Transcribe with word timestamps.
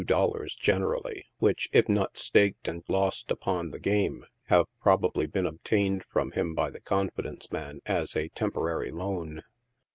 63 0.01 0.15
dollars, 0.15 0.55
generally, 0.55 1.25
which, 1.37 1.69
if 1.71 1.87
not 1.87 2.17
staked 2.17 2.67
and 2.67 2.83
lost 2.87 3.29
upon 3.29 3.69
the 3.69 3.77
game, 3.79 4.25
have 4.47 4.65
probably 4.81 5.27
been 5.27 5.45
obtained 5.45 6.03
from 6.11 6.31
him 6.31 6.55
by 6.55 6.71
the 6.71 6.81
confidence 6.81 7.51
man, 7.51 7.81
as 7.85 8.15
a'• 8.15 8.27
tem 8.33 8.49
porary 8.49 8.91
loan." 8.91 9.43